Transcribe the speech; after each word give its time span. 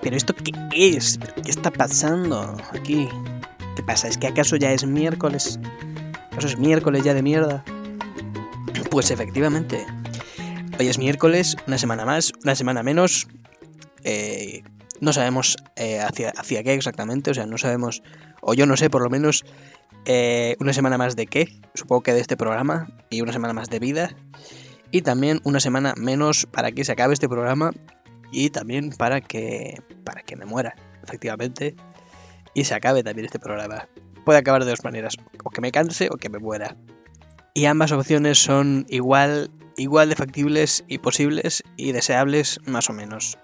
¿Pero 0.00 0.16
esto 0.16 0.32
qué 0.32 0.52
es? 0.72 1.18
¿Qué 1.42 1.50
está 1.50 1.72
pasando 1.72 2.56
aquí? 2.72 3.08
¿Qué 3.74 3.82
pasa? 3.82 4.06
¿Es 4.06 4.16
que 4.16 4.28
acaso 4.28 4.54
ya 4.54 4.72
es 4.72 4.86
miércoles? 4.86 5.58
¿Acaso 6.30 6.46
es 6.46 6.56
miércoles 6.56 7.02
ya 7.02 7.14
de 7.14 7.22
mierda? 7.22 7.64
Pues 8.92 9.10
efectivamente. 9.10 9.84
Hoy 10.78 10.86
es 10.86 10.98
miércoles, 10.98 11.56
una 11.66 11.78
semana 11.78 12.04
más, 12.04 12.32
una 12.44 12.54
semana 12.54 12.84
menos. 12.84 13.26
Eh, 14.04 14.62
no 15.00 15.12
sabemos 15.12 15.56
eh, 15.74 15.98
hacia, 15.98 16.30
hacia 16.30 16.62
qué 16.62 16.74
exactamente, 16.74 17.32
o 17.32 17.34
sea, 17.34 17.46
no 17.46 17.58
sabemos, 17.58 18.04
o 18.40 18.54
yo 18.54 18.66
no 18.66 18.76
sé 18.76 18.88
por 18.88 19.02
lo 19.02 19.10
menos, 19.10 19.44
eh, 20.04 20.54
una 20.60 20.72
semana 20.72 20.96
más 20.96 21.16
de 21.16 21.26
qué, 21.26 21.60
supongo 21.74 22.04
que 22.04 22.14
de 22.14 22.20
este 22.20 22.36
programa, 22.36 22.86
y 23.10 23.20
una 23.20 23.32
semana 23.32 23.52
más 23.52 23.68
de 23.68 23.80
vida, 23.80 24.14
y 24.92 25.02
también 25.02 25.40
una 25.42 25.58
semana 25.58 25.94
menos 25.96 26.46
para 26.46 26.70
que 26.70 26.84
se 26.84 26.92
acabe 26.92 27.14
este 27.14 27.28
programa, 27.28 27.72
y 28.32 28.50
también 28.50 28.90
para 28.90 29.20
que, 29.20 29.80
para 30.04 30.22
que 30.22 30.34
me 30.34 30.46
muera, 30.46 30.74
efectivamente, 31.04 31.76
y 32.54 32.64
se 32.64 32.74
acabe 32.74 33.04
también 33.04 33.26
este 33.26 33.38
programa. 33.38 33.88
Puede 34.24 34.38
acabar 34.38 34.64
de 34.64 34.70
dos 34.70 34.82
maneras, 34.82 35.16
o 35.44 35.50
que 35.50 35.60
me 35.60 35.70
canse 35.70 36.08
o 36.10 36.16
que 36.16 36.28
me 36.28 36.38
muera. 36.38 36.76
Y 37.54 37.66
ambas 37.66 37.92
opciones 37.92 38.38
son 38.38 38.86
igual, 38.88 39.50
igual 39.76 40.08
de 40.08 40.16
factibles 40.16 40.84
y 40.88 40.98
posibles 40.98 41.62
y 41.76 41.92
deseables 41.92 42.60
más 42.66 42.88
o 42.88 42.92
menos. 42.92 43.38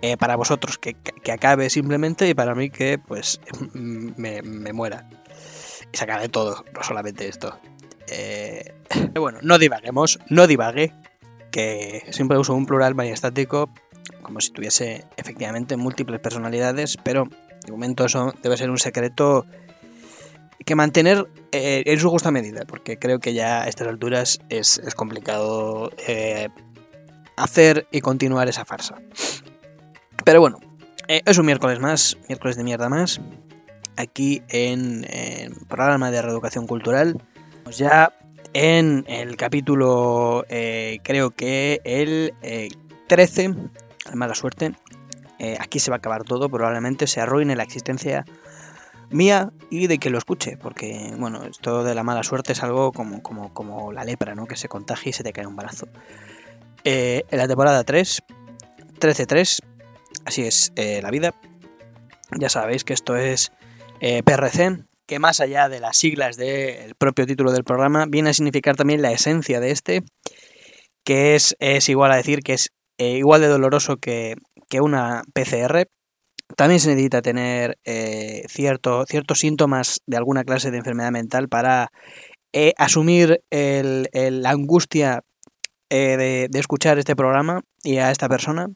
Eh, 0.00 0.16
para 0.16 0.34
vosotros 0.34 0.78
que, 0.78 0.94
que, 0.94 1.30
acabe 1.30 1.70
simplemente 1.70 2.28
y 2.28 2.34
para 2.34 2.56
mí 2.56 2.70
que 2.70 2.98
pues 2.98 3.40
me, 3.72 4.42
me 4.42 4.72
muera. 4.72 5.08
Y 5.92 5.96
se 5.96 6.04
acabe 6.04 6.28
todo, 6.28 6.64
no 6.74 6.82
solamente 6.82 7.28
esto. 7.28 7.56
Eh, 8.08 8.74
bueno, 9.14 9.38
no 9.42 9.58
divaguemos, 9.58 10.18
no 10.28 10.46
divague, 10.46 10.92
que 11.50 12.02
siempre 12.10 12.38
uso 12.38 12.54
un 12.54 12.66
plural 12.66 12.94
majestático 12.94 13.72
como 14.22 14.40
si 14.40 14.50
tuviese 14.52 15.04
efectivamente 15.16 15.76
múltiples 15.76 16.20
personalidades, 16.20 16.96
pero 17.02 17.28
de 17.64 17.72
momento 17.72 18.04
eso 18.04 18.32
debe 18.42 18.56
ser 18.56 18.70
un 18.70 18.78
secreto 18.78 19.46
que 20.64 20.74
mantener 20.74 21.26
eh, 21.50 21.82
en 21.86 21.98
su 21.98 22.08
justa 22.08 22.30
medida, 22.30 22.64
porque 22.66 22.98
creo 22.98 23.18
que 23.18 23.34
ya 23.34 23.62
a 23.62 23.66
estas 23.66 23.88
alturas 23.88 24.40
es, 24.48 24.80
complicado 24.96 25.90
eh, 26.06 26.48
hacer 27.36 27.86
y 27.90 28.00
continuar 28.00 28.48
esa 28.48 28.64
farsa. 28.64 28.96
Pero 30.24 30.40
bueno, 30.40 30.58
eh, 31.08 31.22
es 31.24 31.38
un 31.38 31.46
miércoles 31.46 31.80
más, 31.80 32.16
miércoles 32.28 32.56
de 32.56 32.64
mierda 32.64 32.88
más, 32.88 33.20
aquí 33.96 34.42
en 34.48 35.04
el 35.10 35.54
programa 35.68 36.10
de 36.10 36.22
reeducación 36.22 36.66
cultural. 36.66 37.20
Ya 37.70 38.12
en 38.54 39.04
el 39.08 39.36
capítulo, 39.36 40.44
creo 41.02 41.30
que 41.30 41.80
el 41.84 42.34
eh, 42.42 42.68
13, 43.12 43.54
mala 44.16 44.34
suerte, 44.34 44.74
eh, 45.38 45.56
aquí 45.60 45.78
se 45.78 45.90
va 45.90 45.96
a 45.96 45.98
acabar 45.98 46.24
todo, 46.24 46.48
probablemente 46.48 47.06
se 47.06 47.20
arruine 47.20 47.56
la 47.56 47.62
existencia 47.62 48.24
mía 49.10 49.52
y 49.70 49.86
de 49.86 49.98
que 49.98 50.10
lo 50.10 50.18
escuche, 50.18 50.56
porque 50.56 51.12
bueno, 51.18 51.44
esto 51.44 51.84
de 51.84 51.94
la 51.94 52.02
mala 52.02 52.22
suerte 52.22 52.52
es 52.52 52.62
algo 52.62 52.92
como, 52.92 53.22
como, 53.22 53.52
como 53.52 53.92
la 53.92 54.04
lepra, 54.04 54.34
¿no? 54.34 54.46
Que 54.46 54.56
se 54.56 54.68
contagia 54.68 55.10
y 55.10 55.12
se 55.12 55.22
te 55.22 55.32
cae 55.32 55.46
un 55.46 55.56
brazo. 55.56 55.88
Eh, 56.84 57.24
en 57.30 57.38
la 57.38 57.48
temporada 57.48 57.84
3, 57.84 58.22
13-3, 58.98 59.58
Así 60.24 60.42
es 60.42 60.72
eh, 60.76 61.00
la 61.02 61.10
vida. 61.10 61.34
Ya 62.38 62.48
sabéis 62.48 62.84
que 62.84 62.92
esto 62.92 63.16
es 63.16 63.50
PRC, 63.98 64.84
que 65.06 65.18
más 65.18 65.40
allá 65.40 65.68
de 65.68 65.80
las 65.80 65.96
siglas 65.96 66.36
del 66.36 66.94
propio 66.94 67.26
título 67.26 67.52
del 67.52 67.64
programa, 67.64 68.06
viene 68.08 68.30
a 68.30 68.34
significar 68.34 68.76
también 68.76 69.02
la 69.02 69.12
esencia 69.12 69.60
de 69.60 69.70
este, 69.70 70.02
que 71.04 71.34
es, 71.34 71.56
es 71.58 71.88
igual 71.88 72.12
a 72.12 72.16
decir 72.16 72.42
que 72.42 72.54
es 72.54 72.72
eh, 73.02 73.18
igual 73.18 73.40
de 73.40 73.48
doloroso 73.48 73.96
que, 73.96 74.36
que, 74.68 74.80
una 74.80 75.24
PCR. 75.34 75.88
También 76.56 76.78
se 76.78 76.90
necesita 76.90 77.20
tener 77.20 77.78
eh, 77.84 78.44
cierto, 78.48 79.04
ciertos 79.06 79.40
síntomas 79.40 80.02
de 80.06 80.16
alguna 80.16 80.44
clase 80.44 80.70
de 80.70 80.78
enfermedad 80.78 81.10
mental 81.10 81.48
para 81.48 81.90
eh, 82.52 82.72
asumir 82.76 83.42
la 83.50 84.50
angustia 84.50 85.22
de 85.90 86.48
escuchar 86.54 86.98
este 86.98 87.16
programa 87.16 87.62
y 87.82 87.98
a 87.98 88.10
esta 88.10 88.28
persona 88.28 88.68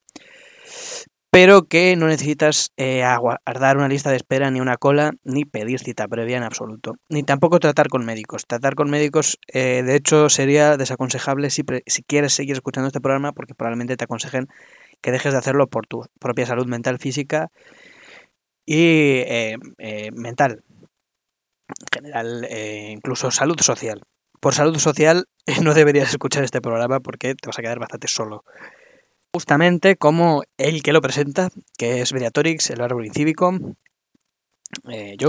pero 1.36 1.68
que 1.68 1.96
no 1.96 2.06
necesitas 2.06 2.72
eh, 2.78 3.04
una 3.04 3.88
lista 3.88 4.08
de 4.08 4.16
espera 4.16 4.50
ni 4.50 4.62
una 4.62 4.78
cola 4.78 5.12
ni 5.22 5.44
pedir 5.44 5.80
cita 5.80 6.08
previa 6.08 6.38
en 6.38 6.42
absoluto. 6.42 6.94
Ni 7.10 7.24
tampoco 7.24 7.60
tratar 7.60 7.88
con 7.88 8.06
médicos. 8.06 8.46
Tratar 8.46 8.74
con 8.74 8.88
médicos, 8.88 9.38
eh, 9.52 9.82
de 9.84 9.96
hecho, 9.96 10.30
sería 10.30 10.78
desaconsejable 10.78 11.50
si, 11.50 11.62
si, 11.84 12.02
quieres 12.02 12.32
seguir 12.32 12.54
escuchando 12.54 12.86
este 12.86 13.02
programa 13.02 13.32
porque 13.32 13.54
probablemente 13.54 13.98
te 13.98 14.04
aconsejen 14.04 14.48
que 15.02 15.10
dejes 15.10 15.34
de 15.34 15.38
hacerlo 15.38 15.66
por 15.66 15.86
tu 15.86 16.06
propia 16.18 16.46
salud 16.46 16.64
mental, 16.64 16.98
física 16.98 17.50
y 18.64 19.20
eh, 19.26 19.58
mental. 20.14 20.64
En 21.68 21.86
general, 21.92 22.48
incluso 22.88 23.30
salud 23.30 23.60
social. 23.60 24.00
Por 24.40 24.54
salud 24.54 24.78
social 24.78 25.26
no 25.62 25.74
deberías 25.74 26.08
escuchar 26.08 26.44
este 26.44 26.62
programa 26.62 27.00
porque 27.00 27.34
te 27.34 27.46
vas 27.46 27.58
a 27.58 27.62
quedar 27.62 27.78
bastante 27.78 28.08
solo 28.08 28.42
justamente 29.36 29.96
como 29.96 30.44
el 30.56 30.82
que 30.82 30.94
lo 30.94 31.02
presenta, 31.02 31.50
que 31.76 32.00
es 32.00 32.14
Mediatorix, 32.14 32.70
el 32.70 32.80
árbol 32.80 33.04
incívico, 33.04 33.52
eh, 34.90 35.14
yo. 35.18 35.28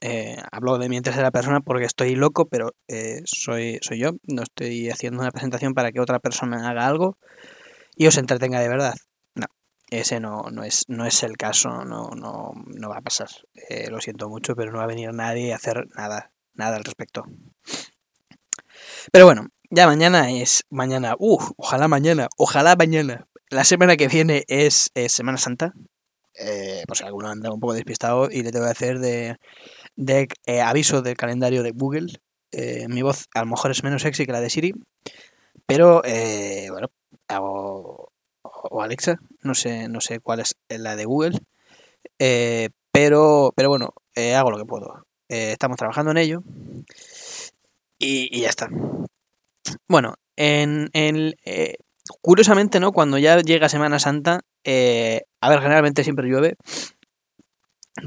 Eh, 0.00 0.38
hablo 0.50 0.78
de 0.78 0.88
mi 0.88 0.98
tercera 1.02 1.30
persona 1.30 1.60
porque 1.60 1.84
estoy 1.84 2.14
loco, 2.14 2.46
pero 2.46 2.72
eh, 2.88 3.20
soy, 3.26 3.80
soy 3.82 3.98
yo. 3.98 4.12
No 4.22 4.44
estoy 4.44 4.88
haciendo 4.88 5.20
una 5.20 5.30
presentación 5.30 5.74
para 5.74 5.92
que 5.92 6.00
otra 6.00 6.20
persona 6.20 6.70
haga 6.70 6.86
algo 6.86 7.18
y 7.96 8.06
os 8.06 8.16
entretenga 8.16 8.60
de 8.60 8.68
verdad. 8.70 8.94
No, 9.34 9.44
ese 9.90 10.20
no, 10.20 10.44
no, 10.50 10.64
es, 10.64 10.86
no 10.88 11.04
es 11.04 11.22
el 11.22 11.36
caso, 11.36 11.84
no, 11.84 12.12
no, 12.16 12.52
no 12.64 12.88
va 12.88 12.96
a 12.96 13.02
pasar. 13.02 13.28
Lo 13.90 14.00
siento 14.00 14.30
mucho, 14.30 14.56
pero 14.56 14.72
no 14.72 14.78
va 14.78 14.84
a 14.84 14.94
venir 14.94 15.12
nadie 15.12 15.52
a 15.52 15.56
hacer 15.56 15.86
nada, 15.94 16.32
nada 16.54 16.78
al 16.78 16.84
respecto. 16.84 17.24
Pero 19.12 19.26
bueno, 19.26 19.48
ya 19.70 19.86
mañana 19.86 20.30
es 20.30 20.64
mañana. 20.70 21.14
Uh, 21.18 21.38
ojalá 21.56 21.88
mañana, 21.88 22.28
ojalá 22.36 22.76
mañana. 22.76 23.26
La 23.50 23.64
semana 23.64 23.96
que 23.96 24.08
viene 24.08 24.44
es, 24.48 24.90
es 24.94 25.12
Semana 25.12 25.38
Santa. 25.38 25.72
Eh, 26.34 26.84
pues 26.86 27.02
alguno 27.02 27.28
anda 27.28 27.52
un 27.52 27.60
poco 27.60 27.74
despistado 27.74 28.28
y 28.30 28.42
le 28.42 28.52
tengo 28.52 28.66
que 28.66 28.70
hacer 28.70 29.00
de, 29.00 29.36
de 29.96 30.28
eh, 30.46 30.60
aviso 30.60 31.02
del 31.02 31.16
calendario 31.16 31.62
de 31.62 31.72
Google. 31.72 32.20
Eh, 32.52 32.86
mi 32.88 33.02
voz 33.02 33.26
a 33.34 33.40
lo 33.40 33.46
mejor 33.46 33.70
es 33.70 33.82
menos 33.82 34.02
sexy 34.02 34.24
que 34.24 34.32
la 34.32 34.40
de 34.40 34.48
Siri, 34.48 34.72
pero 35.66 36.02
eh, 36.04 36.68
bueno, 36.70 36.88
hago 37.28 38.12
o 38.42 38.82
Alexa, 38.82 39.16
no 39.42 39.54
sé, 39.54 39.88
no 39.88 40.00
sé 40.00 40.20
cuál 40.20 40.40
es 40.40 40.56
la 40.68 40.96
de 40.96 41.04
Google, 41.04 41.38
eh, 42.18 42.70
pero, 42.92 43.52
pero 43.54 43.68
bueno, 43.68 43.92
hago 44.34 44.50
lo 44.50 44.58
que 44.58 44.64
puedo. 44.64 45.06
estamos 45.28 45.76
trabajando 45.76 46.12
en 46.12 46.18
ello 46.18 46.42
y 47.98 48.40
ya 48.40 48.48
está. 48.48 48.68
Bueno, 49.88 50.14
en, 50.36 50.88
en 50.92 51.34
eh, 51.44 51.74
curiosamente, 52.20 52.80
¿no? 52.80 52.92
Cuando 52.92 53.18
ya 53.18 53.38
llega 53.40 53.68
Semana 53.68 53.98
Santa, 53.98 54.40
eh, 54.64 55.22
a 55.40 55.48
ver, 55.50 55.60
generalmente 55.60 56.04
siempre 56.04 56.28
llueve, 56.28 56.54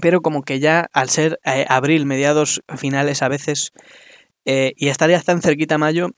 pero 0.02 0.22
como 0.22 0.42
que 0.44 0.60
ya 0.60 0.88
al 0.94 1.10
ser 1.10 1.40
eh, 1.46 1.66
abril, 1.68 2.06
mediados 2.06 2.62
finales 2.78 3.22
a 3.22 3.30
veces, 3.30 3.72
eh, 4.46 4.74
y 4.76 4.90
estar 4.90 5.10
ya 5.10 5.22
tan 5.22 5.42
cerquita 5.42 5.78
mayo, 5.78 6.10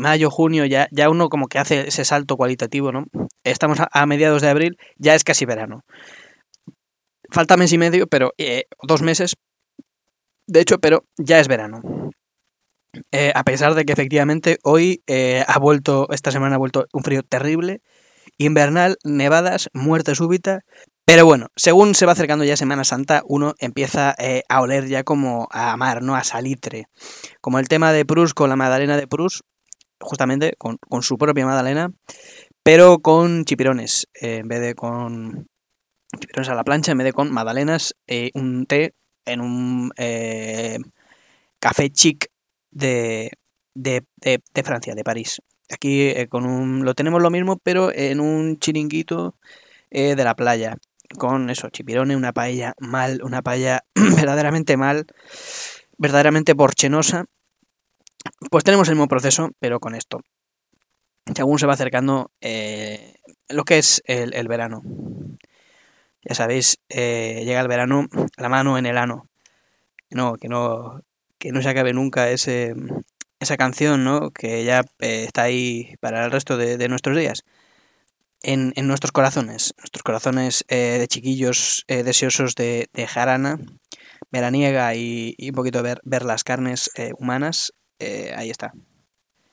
mayo, 0.00 0.30
junio, 0.30 0.66
ya, 0.66 0.88
ya 0.90 1.08
uno 1.08 1.28
como 1.28 1.46
que 1.46 1.58
hace 1.58 1.88
ese 1.88 2.04
salto 2.04 2.36
cualitativo, 2.36 2.90
¿no? 2.92 3.04
Estamos 3.44 3.78
a, 3.80 3.88
a 3.92 4.04
mediados 4.06 4.42
de 4.42 4.48
abril, 4.48 4.76
ya 4.96 5.14
es 5.14 5.24
casi 5.24 5.46
verano. 5.46 5.82
Falta 7.30 7.56
mes 7.56 7.72
y 7.72 7.78
medio, 7.78 8.06
pero 8.08 8.32
eh, 8.38 8.64
dos 8.82 9.02
meses, 9.02 9.36
de 10.46 10.60
hecho, 10.60 10.78
pero 10.78 11.04
ya 11.16 11.38
es 11.38 11.46
verano. 11.46 11.80
Eh, 13.12 13.32
a 13.34 13.44
pesar 13.44 13.74
de 13.74 13.84
que 13.84 13.92
efectivamente 13.92 14.58
hoy 14.62 15.02
eh, 15.06 15.44
ha 15.46 15.58
vuelto, 15.58 16.08
esta 16.10 16.30
semana 16.30 16.56
ha 16.56 16.58
vuelto 16.58 16.86
un 16.92 17.02
frío 17.02 17.22
terrible, 17.22 17.82
invernal, 18.38 18.96
nevadas, 19.04 19.70
muerte 19.72 20.14
súbita. 20.14 20.60
Pero 21.04 21.24
bueno, 21.26 21.48
según 21.56 21.94
se 21.94 22.06
va 22.06 22.12
acercando 22.12 22.44
ya 22.44 22.56
Semana 22.56 22.84
Santa, 22.84 23.22
uno 23.26 23.54
empieza 23.58 24.14
eh, 24.18 24.42
a 24.48 24.60
oler 24.60 24.86
ya 24.86 25.02
como 25.02 25.48
a 25.50 25.76
mar, 25.76 26.02
¿no? 26.02 26.14
A 26.14 26.24
salitre. 26.24 26.86
Como 27.40 27.58
el 27.58 27.68
tema 27.68 27.92
de 27.92 28.04
Prus 28.04 28.34
con 28.34 28.48
la 28.48 28.56
Madalena 28.56 28.96
de 28.96 29.08
Prus, 29.08 29.42
justamente 30.00 30.54
con, 30.58 30.78
su 31.02 31.18
propia 31.18 31.46
Madalena, 31.46 31.90
pero 32.62 33.00
con 33.00 33.44
chipirones, 33.44 34.08
en 34.14 34.46
vez 34.48 34.60
de 34.60 34.74
con 34.74 35.48
chipirones 36.20 36.48
a 36.48 36.54
la 36.54 36.64
plancha, 36.64 36.92
en 36.92 36.98
vez 36.98 37.06
de 37.06 37.12
con 37.12 37.32
magdalenas, 37.32 37.94
un 38.34 38.66
té 38.66 38.94
en 39.26 39.40
un 39.40 39.90
café 41.58 41.90
chic 41.90 42.30
de, 42.70 43.32
de, 43.74 44.04
de, 44.16 44.42
de, 44.52 44.62
Francia, 44.62 44.94
de 44.94 45.04
París. 45.04 45.40
Aquí 45.70 46.08
eh, 46.08 46.28
con 46.28 46.44
un, 46.46 46.84
lo 46.84 46.94
tenemos 46.94 47.22
lo 47.22 47.30
mismo, 47.30 47.58
pero 47.62 47.92
en 47.92 48.20
un 48.20 48.58
chiringuito 48.58 49.36
eh, 49.90 50.14
de 50.16 50.24
la 50.24 50.34
playa. 50.34 50.76
Con 51.18 51.50
eso, 51.50 51.70
chipirones, 51.70 52.16
una 52.16 52.32
paella 52.32 52.74
mal, 52.78 53.20
una 53.24 53.42
paella 53.42 53.84
verdaderamente 53.94 54.76
mal, 54.76 55.06
verdaderamente 55.98 56.54
porchenosa. 56.54 57.24
Pues 58.50 58.64
tenemos 58.64 58.88
el 58.88 58.94
mismo 58.94 59.08
proceso, 59.08 59.50
pero 59.58 59.80
con 59.80 59.94
esto. 59.94 60.20
Según 61.34 61.58
se 61.58 61.66
va 61.66 61.74
acercando 61.74 62.30
eh, 62.40 63.14
lo 63.48 63.64
que 63.64 63.78
es 63.78 64.02
el, 64.06 64.48
verano. 64.48 64.82
Ya 66.22 66.34
sabéis, 66.34 66.78
llega 66.88 67.60
el 67.60 67.68
verano, 67.68 68.06
la 68.36 68.48
mano 68.48 68.78
en 68.78 68.86
el 68.86 68.98
ano. 68.98 69.28
No, 70.10 70.34
que 70.34 70.48
no, 70.48 71.02
que 71.40 71.50
no 71.50 71.60
se 71.60 71.68
acabe 71.68 71.92
nunca 71.92 72.30
ese, 72.30 72.76
esa 73.40 73.56
canción, 73.56 74.04
¿no? 74.04 74.30
Que 74.30 74.64
ya 74.64 74.82
eh, 75.00 75.24
está 75.24 75.42
ahí 75.42 75.94
para 75.98 76.24
el 76.24 76.30
resto 76.30 76.56
de, 76.56 76.88
nuestros 76.88 77.16
días. 77.16 77.42
En, 78.42 78.72
nuestros 78.86 79.10
corazones, 79.10 79.74
nuestros 79.78 80.04
corazones 80.04 80.64
de 80.68 81.06
chiquillos 81.08 81.84
deseosos 81.88 82.54
de, 82.54 82.88
jarana, 83.08 83.58
veraniega 84.30 84.94
y, 84.94 85.34
y, 85.36 85.50
un 85.50 85.56
poquito 85.56 85.82
ver, 85.82 86.00
ver 86.04 86.24
las 86.24 86.44
carnes 86.44 86.90
humanas, 87.18 87.72
ahí 87.98 88.48
está. 88.48 88.72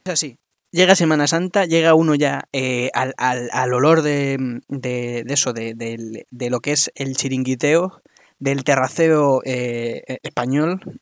Es 0.06 0.13
así, 0.13 0.38
llega 0.72 0.95
Semana 0.95 1.28
Santa, 1.28 1.66
llega 1.66 1.95
uno 1.95 2.16
ya 2.16 2.48
eh, 2.54 2.90
al, 2.94 3.13
al, 3.18 3.74
olor 3.74 4.01
de, 4.01 4.62
de, 4.68 5.24
eso, 5.28 5.54
de, 5.54 5.74
de, 5.74 6.50
lo 6.50 6.60
que 6.60 6.72
es 6.72 6.92
el 6.95 7.16
chiringuiteo, 7.16 8.01
del 8.40 8.63
terraceo 8.63 9.42
eh, 9.45 10.19
español, 10.24 11.00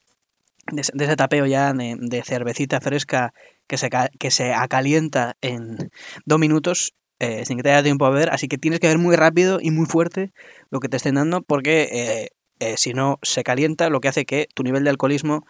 de, 0.72 0.82
ese 0.82 1.16
tapeo 1.16 1.46
ya 1.46 1.74
de, 1.74 2.24
cervecita 2.24 2.82
fresca 2.82 3.34
que 3.68 3.78
se, 3.78 3.90
que 4.20 4.32
se 4.32 4.54
acalienta 4.54 5.36
en 5.42 5.92
dos 6.26 6.40
minutos. 6.40 6.94
Eh, 7.20 7.46
sin 7.46 7.56
que 7.56 7.64
te 7.64 7.72
haya 7.72 7.82
tiempo 7.82 8.06
a 8.06 8.10
ver, 8.10 8.30
así 8.30 8.50
que 8.50 8.58
tienes 8.58 8.82
que 8.82 8.88
ver 8.88 8.98
muy 8.98 9.16
rápido 9.16 9.60
y 9.62 9.72
muy 9.72 9.86
fuerte 9.86 10.34
lo 10.70 10.82
que 10.82 10.90
te 10.90 10.98
estén 10.98 11.16
dando, 11.16 11.44
porque 11.44 12.30
si 12.76 12.94
no 12.94 13.20
se 13.22 13.44
calienta, 13.44 13.90
lo 13.90 14.02
que 14.02 14.10
hace 14.10 14.26
que 14.26 14.48
tu 14.54 14.64
nivel 14.64 14.84
de 14.84 14.90
alcoholismo 14.90 15.46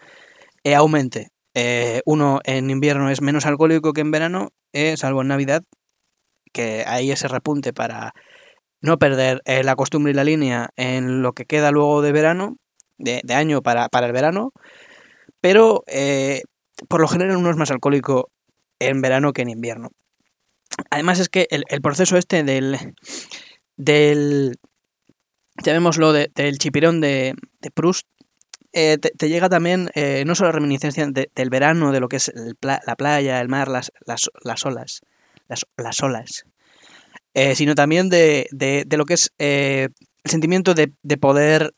aumente. 0.64 1.32
Eh, 1.58 2.02
uno 2.04 2.40
en 2.44 2.68
invierno 2.68 3.08
es 3.08 3.22
menos 3.22 3.46
alcohólico 3.46 3.94
que 3.94 4.02
en 4.02 4.10
verano, 4.10 4.50
eh, 4.74 4.98
salvo 4.98 5.22
en 5.22 5.28
Navidad, 5.28 5.62
que 6.52 6.84
hay 6.86 7.10
ese 7.10 7.28
repunte 7.28 7.72
para 7.72 8.12
no 8.82 8.98
perder 8.98 9.40
eh, 9.46 9.64
la 9.64 9.74
costumbre 9.74 10.12
y 10.12 10.14
la 10.14 10.24
línea 10.24 10.68
en 10.76 11.22
lo 11.22 11.32
que 11.32 11.46
queda 11.46 11.70
luego 11.70 12.02
de 12.02 12.12
verano, 12.12 12.56
de, 12.98 13.22
año 13.30 13.62
para, 13.62 13.88
el 13.90 14.12
verano, 14.12 14.52
pero 15.40 15.84
por 16.88 17.00
lo 17.00 17.08
general 17.08 17.36
uno 17.36 17.50
es 17.50 17.56
más 17.56 17.70
alcohólico 17.70 18.30
en 18.78 19.00
verano 19.00 19.32
que 19.32 19.42
en 19.42 19.50
invierno. 19.50 19.90
Además 20.90 21.20
es 21.20 21.28
que 21.28 21.46
el, 21.50 21.80
proceso 21.80 22.16
este 22.16 22.42
del, 22.42 22.94
del 23.76 24.58
llamémoslo 25.62 26.12
del 26.12 26.58
chipirón 26.58 27.00
de, 27.00 27.34
de 27.60 27.70
Proust 27.70 28.06
eh, 28.72 28.98
te, 28.98 29.28
llega 29.28 29.48
también 29.48 29.90
eh, 29.94 30.24
no 30.26 30.34
solo 30.34 30.50
la 30.50 30.56
reminiscencia 30.56 31.06
del 31.06 31.50
verano, 31.50 31.92
de 31.92 32.00
lo 32.00 32.08
que 32.08 32.16
es 32.16 32.30
la 32.60 32.96
playa, 32.96 33.40
el 33.40 33.48
mar, 33.48 33.68
las, 33.68 33.90
las, 34.04 34.30
las 34.44 34.66
olas, 34.66 35.00
las, 35.48 35.64
las 35.78 36.02
olas, 36.02 36.44
eh, 37.32 37.54
sino 37.54 37.74
también 37.74 38.10
de, 38.10 38.48
de, 38.50 38.84
de, 38.86 38.96
lo 38.98 39.06
que 39.06 39.14
es 39.14 39.32
el 40.26 40.30
sentimiento 40.30 40.74
de, 40.74 40.92
de 41.02 41.16
poder 41.16 41.72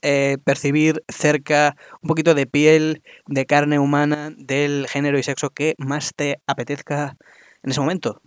percibir 0.45 1.05
cerca 1.09 1.77
un 2.03 2.09
poquito 2.09 2.35
de 2.35 2.47
piel, 2.47 3.03
de 3.27 3.45
carne 3.45 3.79
humana, 3.79 4.33
del 4.37 4.87
género 4.89 5.19
y 5.19 5.23
sexo 5.23 5.51
que 5.51 5.75
más 5.77 6.13
te 6.17 6.41
apetezca 6.47 7.17
en 7.63 7.71
ese 7.71 7.81
momento. 7.81 8.23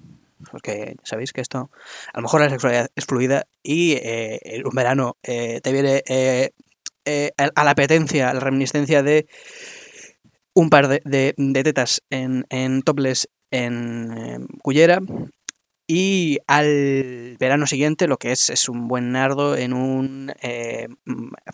Porque 0.52 0.96
sabéis 1.04 1.34
que 1.34 1.42
esto, 1.42 1.72
a 2.14 2.18
lo 2.20 2.22
mejor 2.24 2.42
la 2.42 2.50
sexualidad 2.50 2.90
es 2.96 3.06
fluida 3.06 3.46
y 3.64 3.98
un 4.64 4.76
verano 4.76 5.18
te 5.24 5.72
viene 5.72 6.04
eh, 7.04 7.32
a 7.36 7.64
la 7.64 7.72
apetencia, 7.72 8.30
a 8.30 8.34
la 8.36 8.40
reminiscencia 8.40 9.02
de 9.02 9.26
un 10.54 10.70
par 10.70 10.88
de, 10.88 11.34
tetas 11.64 12.04
en, 12.12 12.46
en 12.50 12.84
topless 12.84 13.28
en 13.50 14.12
eh, 14.16 14.38
Cullera 14.62 15.00
y 15.94 16.40
al 16.48 17.36
verano 17.38 17.68
siguiente 17.68 18.08
lo 18.08 18.16
que 18.16 18.32
es 18.32 18.50
es 18.50 18.70
un 18.70 18.88
buen 18.88 19.12
nardo 19.12 19.58
en 19.58 19.74
un 19.74 20.32
eh, 20.42 20.88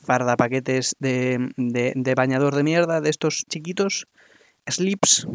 farda 0.03 0.37
paquetes 0.37 0.95
de, 0.99 1.49
de, 1.57 2.13
bañador 2.13 2.53
de 2.53 2.61
mierda 2.61 3.01
de 3.01 3.09
estos 3.09 3.45
chiquitos, 3.49 4.07
slips, 4.67 5.25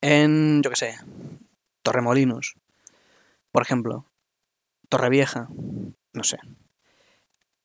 en, 0.00 0.62
yo 0.62 0.70
que 0.70 0.76
sé, 0.76 0.94
Torremolinos, 1.82 2.54
por 3.52 3.60
ejemplo, 3.60 4.06
Torrevieja, 4.88 5.50
no 6.14 6.24
sé. 6.24 6.38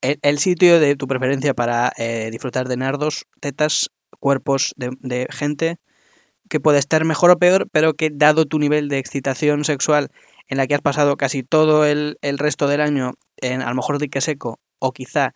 El, 0.01 0.37
sitio 0.39 0.81
de 0.81 0.97
tu 0.97 1.07
preferencia 1.07 1.53
para 1.53 1.93
eh, 1.97 2.27
disfrutar 2.29 2.67
de 2.67 2.75
nardos, 2.75 3.25
tetas, 3.39 3.89
cuerpos 4.19 4.73
de, 4.75 5.27
gente 5.29 5.77
que 6.49 6.59
puede 6.59 6.79
estar 6.79 7.05
mejor 7.05 7.31
o 7.31 7.39
peor, 7.39 7.69
pero 7.71 7.93
que 7.93 8.09
dado 8.11 8.43
tu 8.43 8.59
nivel 8.59 8.89
de 8.89 8.97
excitación 8.97 9.63
sexual 9.63 10.11
en 10.51 10.57
la 10.57 10.67
que 10.67 10.75
has 10.75 10.81
pasado 10.81 11.17
casi 11.17 11.41
todo 11.41 11.85
el, 11.85 12.17
resto 12.21 12.67
del 12.67 12.81
año 12.81 13.13
en 13.37 13.63
a 13.63 13.69
lo 13.69 13.75
mejor 13.75 13.97
dique 13.97 14.21
seco 14.21 14.59
o 14.77 14.91
quizá 14.91 15.33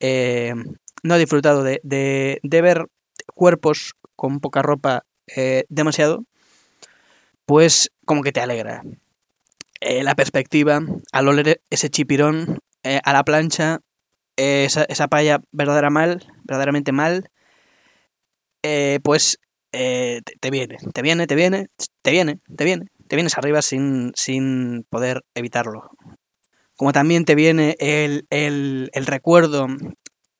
eh, 0.00 0.54
no 1.02 1.14
has 1.14 1.20
disfrutado 1.20 1.62
de, 1.62 1.80
de, 1.84 2.62
ver 2.62 2.86
cuerpos 3.34 3.94
con 4.16 4.40
poca 4.40 4.62
ropa 4.62 5.04
eh, 5.36 5.64
demasiado, 5.68 6.24
pues 7.44 7.92
como 8.04 8.22
que 8.22 8.32
te 8.32 8.40
alegra. 8.40 8.82
la 9.80 10.14
perspectiva, 10.14 10.80
al 11.12 11.28
oler 11.28 11.60
ese 11.70 11.90
chipirón 11.90 12.58
a 12.82 13.12
la 13.12 13.22
plancha, 13.22 13.80
esa, 14.36 14.84
esa 14.84 15.08
paella 15.08 15.40
verdadera 15.52 15.90
mal, 15.90 16.26
verdaderamente 16.44 16.90
mal, 16.90 17.30
eh, 18.62 18.98
pues 19.02 19.38
eh, 19.72 20.22
te, 20.40 20.50
viene, 20.50 20.78
te 20.92 21.02
viene, 21.02 21.26
te 21.26 21.34
viene, 21.34 21.68
te 22.02 22.10
viene, 22.10 22.40
te 22.56 22.64
viene, 22.64 22.86
te 23.08 23.16
vienes 23.16 23.36
arriba 23.38 23.62
sin, 23.62 24.12
sin 24.14 24.84
poder 24.88 25.24
evitarlo. 25.34 25.90
Como 26.76 26.92
también 26.92 27.24
te 27.24 27.34
viene 27.34 27.76
el, 27.80 28.26
el, 28.30 28.90
el 28.92 29.06
recuerdo 29.06 29.66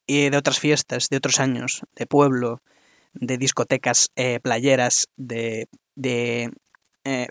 de 0.06 0.36
otras 0.36 0.58
fiestas, 0.58 1.08
de 1.10 1.16
otros 1.16 1.40
años, 1.40 1.82
de 1.96 2.06
pueblo, 2.06 2.62
de 3.12 3.36
discotecas 3.36 4.08
eh, 4.16 4.40
playeras, 4.40 5.08
de, 5.16 5.66
de 5.96 6.50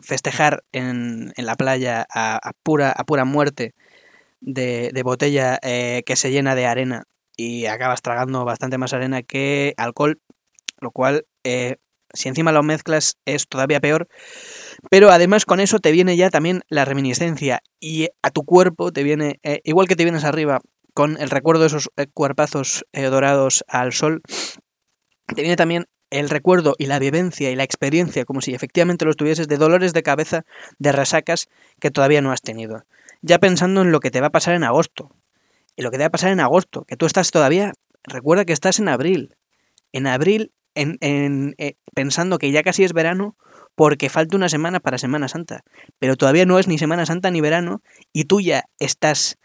festejar 0.02 0.64
en, 0.72 1.34
en, 1.36 1.46
la 1.46 1.56
playa 1.56 2.08
a, 2.12 2.52
pura, 2.64 2.92
a 2.92 3.04
pura 3.04 3.26
muerte 3.26 3.76
de, 4.42 5.02
botella 5.04 5.60
eh, 5.62 6.04
que 6.06 6.16
se 6.16 6.32
llena 6.32 6.56
de 6.56 6.66
arena 6.66 7.04
y 7.36 7.66
acabas 7.66 8.02
tragando 8.02 8.46
bastante 8.46 8.78
más 8.78 8.94
arena 8.94 9.24
que 9.24 9.74
alcohol, 9.78 10.20
lo 10.80 10.92
cual 10.92 11.26
eh, 11.44 11.78
si 12.14 12.30
encima 12.30 12.52
lo 12.52 12.64
mezclas 12.64 13.18
es 13.26 13.48
todavía 13.48 13.80
peor. 13.80 14.08
Pero 14.90 15.12
además 15.12 15.46
con 15.46 15.60
eso 15.60 15.80
te 15.80 15.92
viene 15.92 16.18
ya 16.18 16.30
también 16.30 16.62
la 16.70 16.86
reminiscencia 16.86 17.62
y 17.80 18.08
a 18.22 18.32
tu 18.32 18.44
cuerpo 18.44 18.92
te 18.92 19.04
viene, 19.04 19.40
eh, 19.44 19.62
igual 19.64 19.88
que 19.88 19.96
te 19.96 20.04
vienes 20.04 20.24
arriba 20.24 20.60
con 20.94 21.18
el 21.22 21.30
recuerdo 21.30 21.62
de 21.62 21.68
esos 21.68 21.92
cuerpazos 22.14 22.84
dorados 22.92 23.64
al 23.68 23.94
sol, 23.94 24.24
te 25.28 25.42
viene 25.42 25.56
también 25.56 25.86
el 26.10 26.30
recuerdo 26.30 26.74
y 26.80 26.88
la 26.88 26.98
vivencia 26.98 27.52
y 27.52 27.56
la 27.56 27.64
experiencia, 27.64 28.26
como 28.26 28.42
si 28.42 28.56
efectivamente 28.56 29.06
los 29.06 29.16
tuvieses, 29.16 29.48
de 29.48 29.58
dolores 29.58 29.94
de 29.94 30.02
cabeza, 30.02 30.44
de 30.80 30.92
resacas 30.92 31.50
que 31.80 31.92
todavía 31.92 32.22
no 32.22 32.32
has 32.32 32.42
tenido 32.42 32.84
ya 33.22 33.40
pensando 33.40 33.82
en 33.82 33.92
lo 33.92 34.00
que 34.00 34.12
te 34.12 34.22
va 34.22 34.28
a 34.28 34.32
pasar 34.32 34.56
en 34.56 34.64
agosto. 34.64 35.12
Y 35.76 35.84
lo 35.84 35.92
que 35.92 35.98
te 35.98 36.04
va 36.04 36.08
a 36.08 36.12
pasar 36.12 36.32
en 36.32 36.40
agosto, 36.40 36.86
que 36.86 36.98
tú 36.98 37.06
estás 37.06 37.32
todavía, 37.32 37.74
recuerda 38.04 38.46
que 38.46 38.54
estás 38.54 38.80
en 38.80 38.88
abril. 38.88 39.36
En 39.92 40.08
abril, 40.08 40.52
en, 40.78 41.56
eh, 41.58 41.74
pensando 41.94 42.38
que 42.38 42.52
ya 42.52 42.64
casi 42.64 42.84
es 42.84 42.94
verano, 42.94 43.36
porque 43.76 44.10
falta 44.10 44.36
una 44.36 44.50
semana 44.50 44.80
para 44.80 44.98
Semana 44.98 45.28
Santa. 45.28 45.64
Pero 46.00 46.16
todavía 46.16 46.46
no 46.46 46.60
es 46.60 46.68
ni 46.68 46.78
Semana 46.78 47.06
Santa 47.06 47.32
ni 47.32 47.42
verano, 47.42 47.82
y 48.14 48.26
tú 48.26 48.42
ya 48.42 48.66
estás 48.80 49.38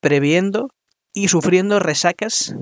previendo 0.00 0.70
y 1.12 1.28
sufriendo 1.28 1.78
resacas 1.78 2.56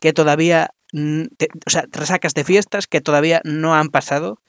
que 0.00 0.12
todavía, 0.12 0.70
o 0.94 1.70
sea, 1.70 1.84
resacas 1.90 2.34
de 2.34 2.44
fiestas 2.44 2.86
que 2.86 3.00
todavía 3.00 3.40
no 3.44 3.74
han 3.74 3.88
pasado, 3.88 4.40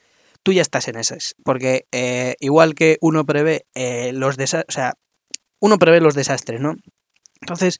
tú 0.43 0.53
ya 0.53 0.61
estás 0.61 0.87
en 0.87 0.97
esas. 0.97 1.35
Porque 1.43 1.85
eh, 1.91 2.35
igual 2.39 2.75
que 2.75 2.97
uno 3.01 3.25
prevé 3.25 3.65
eh, 3.73 4.11
los 4.13 4.37
desastres, 4.37 4.65
o 4.69 4.71
sea, 4.73 4.93
uno 5.59 5.77
prevé 5.77 6.01
los 6.01 6.13
desastres, 6.15 6.61
¿no? 6.61 6.75
Entonces, 7.41 7.77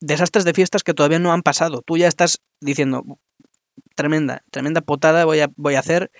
desastres 0.00 0.44
de 0.44 0.54
fiestas 0.54 0.84
que 0.84 0.94
todavía 0.94 1.18
no 1.18 1.32
han 1.32 1.42
pasado. 1.42 1.82
Tú 1.82 1.96
ya 1.96 2.06
estás 2.06 2.40
diciendo, 2.60 3.02
tremenda, 3.98 4.44
tremenda 4.52 4.80
potada 4.80 5.24
voy 5.24 5.40
a, 5.40 5.48
voy 5.56 5.74
a 5.74 5.80
hacer 5.80 6.12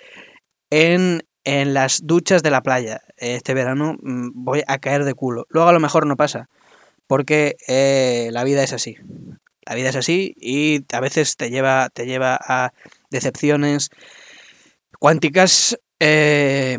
en, 0.69 1.23
en 1.45 1.75
las 1.75 2.01
duchas 2.05 2.43
de 2.43 2.51
la 2.51 2.61
playa. 2.61 3.03
Este 3.17 3.55
verano 3.55 3.95
mm, 4.03 4.31
voy 4.35 4.65
a 4.67 4.79
caer 4.79 5.05
de 5.05 5.15
culo. 5.15 5.47
Luego 5.49 5.69
a 5.69 5.73
lo 5.73 5.79
mejor 5.79 6.05
no 6.05 6.17
pasa, 6.17 6.49
porque 7.07 7.55
eh, 7.69 8.31
la 8.33 8.43
vida 8.43 8.65
es 8.65 8.73
así. 8.73 8.97
La 9.65 9.77
vida 9.77 9.91
es 9.91 9.97
así 9.97 10.35
y 10.37 10.85
a 10.93 10.99
veces 10.99 11.37
te 11.37 11.51
lleva, 11.51 11.89
te 11.91 12.05
lleva 12.05 12.37
a 12.43 12.73
decepciones 13.11 13.91
cuánticas, 14.99 15.79
eh, 16.01 16.79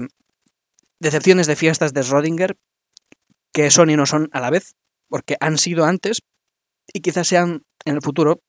decepciones 1.00 1.48
de 1.48 1.56
fiestas 1.56 1.94
de 1.94 2.02
Schrödinger, 2.02 2.58
que 3.54 3.72
son 3.72 3.90
y 3.90 3.96
no 3.96 4.06
son 4.06 4.28
a 4.34 4.42
la 4.42 4.50
vez, 4.50 4.76
porque 5.08 5.38
han 5.40 5.58
sido 5.58 5.86
antes 5.86 6.24
y 6.92 7.00
quizás 7.00 7.28
sean 7.28 7.64
en 7.86 7.96
el 7.96 8.02
futuro, 8.02 8.42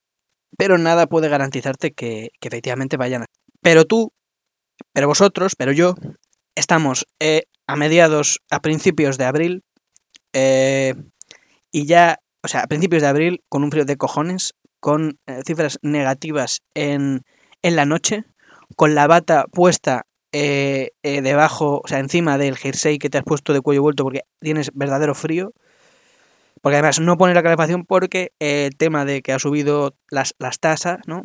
pero 0.57 0.77
nada 0.77 1.07
puede 1.07 1.29
garantizarte 1.29 1.91
que, 1.91 2.31
efectivamente 2.41 2.97
vayan 2.97 3.23
a. 3.23 3.25
Pero 3.61 3.85
tú, 3.85 4.13
Pero 4.93 5.07
vosotros, 5.07 5.55
pero 5.55 5.71
yo, 5.71 5.95
estamos 6.55 7.05
eh, 7.19 7.43
a 7.67 7.75
mediados, 7.75 8.41
a 8.49 8.59
principios 8.59 9.17
de 9.17 9.25
abril, 9.25 9.63
eh, 10.33 10.95
y 11.71 11.85
ya, 11.85 12.19
o 12.43 12.47
sea, 12.47 12.61
a 12.61 12.67
principios 12.67 13.01
de 13.01 13.07
abril, 13.07 13.43
con 13.47 13.63
un 13.63 13.71
frío 13.71 13.85
de 13.85 13.97
cojones, 13.97 14.53
con 14.79 15.19
eh, 15.27 15.41
cifras 15.45 15.79
negativas 15.81 16.61
en, 16.73 17.21
en, 17.61 17.75
la 17.75 17.85
noche, 17.85 18.25
con 18.75 18.95
la 18.95 19.07
bata 19.07 19.45
puesta 19.51 20.07
eh, 20.33 20.91
eh, 21.03 21.21
debajo, 21.21 21.81
o 21.83 21.87
sea, 21.87 21.99
encima 21.99 22.37
del 22.37 22.57
jersey 22.57 22.97
que 22.97 23.09
te 23.09 23.17
has 23.17 23.23
puesto 23.23 23.53
de 23.53 23.61
cuello 23.61 23.81
vuelto 23.81 24.03
porque 24.03 24.21
tienes 24.39 24.71
verdadero 24.73 25.13
frío. 25.13 25.53
Porque 26.61 26.77
además 26.77 26.99
no 26.99 27.17
pone 27.17 27.33
la 27.33 27.43
calefacción 27.43 27.85
porque 27.85 28.31
el 28.39 28.75
tema 28.77 29.03
de 29.05 29.21
que 29.21 29.33
ha 29.33 29.39
subido 29.39 29.95
las, 30.09 30.35
las 30.37 30.59
tasas, 30.59 30.99
¿no? 31.07 31.23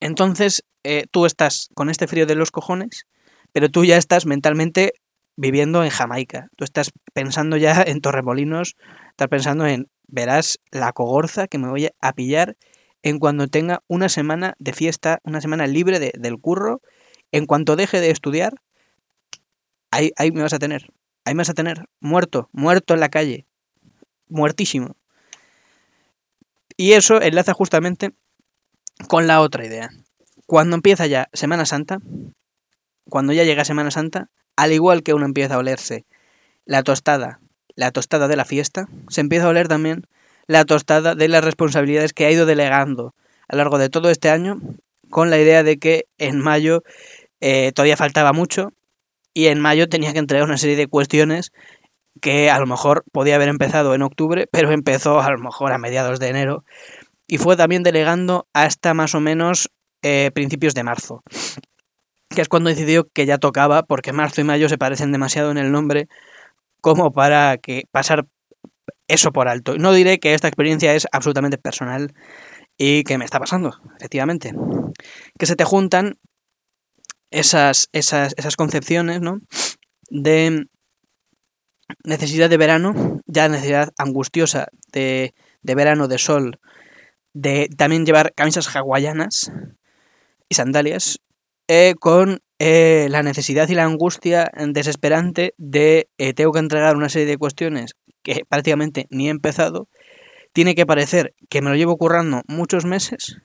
Entonces, 0.00 0.64
tú 1.10 1.26
estás 1.26 1.68
con 1.74 1.90
este 1.90 2.06
frío 2.06 2.26
de 2.26 2.34
los 2.34 2.50
cojones, 2.50 3.06
pero 3.52 3.68
tú 3.68 3.84
ya 3.84 3.96
estás 3.96 4.26
mentalmente 4.26 4.92
viviendo 5.36 5.84
en 5.84 5.90
Jamaica. 5.90 6.48
Tú 6.56 6.64
estás 6.64 6.90
pensando 7.12 7.56
ya 7.56 7.82
en 7.82 8.00
Torremolinos, 8.00 8.76
estás 9.10 9.28
pensando 9.28 9.66
en, 9.66 9.88
verás 10.06 10.58
la 10.70 10.92
cogorza 10.92 11.46
que 11.46 11.58
me 11.58 11.68
voy 11.68 11.88
a 12.00 12.12
pillar 12.12 12.56
en 13.02 13.18
cuando 13.18 13.46
tenga 13.46 13.82
una 13.86 14.08
semana 14.08 14.54
de 14.58 14.72
fiesta, 14.72 15.20
una 15.22 15.40
semana 15.40 15.66
libre 15.66 16.00
de, 16.00 16.12
del 16.18 16.38
curro, 16.38 16.80
en 17.32 17.46
cuanto 17.46 17.76
deje 17.76 18.00
de 18.00 18.10
estudiar, 18.10 18.54
ahí, 19.90 20.12
ahí 20.16 20.32
me 20.32 20.42
vas 20.42 20.54
a 20.54 20.58
tener, 20.58 20.90
ahí 21.24 21.34
me 21.34 21.40
vas 21.40 21.50
a 21.50 21.54
tener, 21.54 21.84
muerto, 22.00 22.48
muerto 22.52 22.94
en 22.94 23.00
la 23.00 23.08
calle, 23.08 23.46
muertísimo. 24.28 24.96
Y 26.76 26.92
eso 26.92 27.20
enlaza 27.20 27.54
justamente 27.54 28.12
con 29.08 29.26
la 29.26 29.40
otra 29.40 29.64
idea. 29.64 29.90
Cuando 30.46 30.76
empieza 30.76 31.06
ya 31.06 31.28
Semana 31.32 31.66
Santa, 31.66 31.98
cuando 33.08 33.32
ya 33.32 33.44
llega 33.44 33.64
Semana 33.64 33.90
Santa, 33.90 34.28
al 34.56 34.72
igual 34.72 35.02
que 35.02 35.14
uno 35.14 35.26
empieza 35.26 35.54
a 35.54 35.58
olerse 35.58 36.04
la 36.64 36.82
tostada, 36.82 37.40
la 37.74 37.90
tostada 37.92 38.28
de 38.28 38.36
la 38.36 38.44
fiesta, 38.44 38.88
se 39.08 39.20
empieza 39.20 39.46
a 39.46 39.50
oler 39.50 39.68
también 39.68 40.06
la 40.46 40.64
tostada 40.64 41.14
de 41.14 41.28
las 41.28 41.44
responsabilidades 41.44 42.12
que 42.12 42.26
ha 42.26 42.30
ido 42.30 42.46
delegando 42.46 43.14
a 43.48 43.56
lo 43.56 43.58
largo 43.58 43.78
de 43.78 43.88
todo 43.88 44.10
este 44.10 44.30
año, 44.30 44.60
con 45.10 45.30
la 45.30 45.38
idea 45.38 45.62
de 45.62 45.78
que 45.78 46.06
en 46.18 46.40
mayo 46.40 46.82
eh, 47.40 47.72
todavía 47.72 47.96
faltaba 47.96 48.32
mucho 48.32 48.72
y 49.34 49.46
en 49.46 49.60
mayo 49.60 49.88
tenía 49.88 50.12
que 50.12 50.18
entregar 50.18 50.46
una 50.46 50.58
serie 50.58 50.76
de 50.76 50.86
cuestiones 50.88 51.52
que 52.20 52.50
a 52.50 52.58
lo 52.58 52.66
mejor 52.66 53.04
podía 53.12 53.36
haber 53.36 53.48
empezado 53.48 53.94
en 53.94 54.02
octubre, 54.02 54.48
pero 54.50 54.72
empezó 54.72 55.20
a 55.20 55.30
lo 55.30 55.38
mejor 55.38 55.72
a 55.72 55.78
mediados 55.78 56.18
de 56.18 56.28
enero 56.28 56.64
y 57.26 57.38
fue 57.38 57.56
también 57.56 57.82
delegando 57.82 58.46
hasta 58.52 58.94
más 58.94 59.14
o 59.14 59.20
menos 59.20 59.70
eh, 60.02 60.30
principios 60.32 60.74
de 60.74 60.84
marzo 60.84 61.22
que 62.36 62.42
es 62.42 62.48
cuando 62.48 62.70
decidió 62.70 63.08
que 63.12 63.26
ya 63.26 63.38
tocaba, 63.38 63.84
porque 63.84 64.12
marzo 64.12 64.40
y 64.40 64.44
mayo 64.44 64.68
se 64.68 64.78
parecen 64.78 65.12
demasiado 65.12 65.50
en 65.50 65.58
el 65.58 65.72
nombre 65.72 66.08
como 66.80 67.12
para 67.12 67.56
que 67.58 67.84
pasar 67.90 68.26
eso 69.08 69.32
por 69.32 69.48
alto. 69.48 69.76
No 69.78 69.92
diré 69.92 70.18
que 70.18 70.34
esta 70.34 70.48
experiencia 70.48 70.94
es 70.94 71.06
absolutamente 71.12 71.58
personal 71.58 72.12
y 72.76 73.04
que 73.04 73.18
me 73.18 73.24
está 73.24 73.38
pasando, 73.38 73.80
efectivamente. 73.98 74.52
Que 75.38 75.46
se 75.46 75.56
te 75.56 75.64
juntan 75.64 76.18
esas, 77.30 77.88
esas, 77.92 78.34
esas 78.36 78.56
concepciones, 78.56 79.20
¿no? 79.20 79.40
De 80.10 80.66
necesidad 82.04 82.50
de 82.50 82.56
verano, 82.56 83.20
ya 83.26 83.48
necesidad 83.48 83.92
angustiosa 83.98 84.68
de, 84.92 85.34
de 85.62 85.74
verano, 85.74 86.08
de 86.08 86.18
sol, 86.18 86.60
de 87.32 87.68
también 87.76 88.06
llevar 88.06 88.32
camisas 88.34 88.74
hawaianas 88.74 89.52
y 90.48 90.54
sandalias 90.54 91.20
eh, 91.68 91.94
con 91.98 92.40
eh, 92.58 93.08
la 93.10 93.22
necesidad 93.22 93.68
y 93.68 93.74
la 93.74 93.84
angustia 93.84 94.50
desesperante 94.68 95.52
de 95.58 96.08
eh, 96.16 96.32
tengo 96.32 96.52
que 96.52 96.60
entregar 96.60 96.96
una 96.96 97.08
serie 97.08 97.26
de 97.26 97.36
cuestiones 97.36 97.94
que 98.22 98.44
prácticamente 98.48 99.06
ni 99.10 99.26
he 99.26 99.30
empezado. 99.30 99.88
Tiene 100.52 100.74
que 100.74 100.86
parecer 100.86 101.34
que 101.50 101.60
me 101.60 101.68
lo 101.68 101.76
llevo 101.76 101.98
currando 101.98 102.42
muchos 102.46 102.86
meses 102.86 103.38